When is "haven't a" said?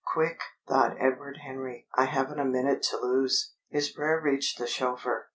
2.05-2.43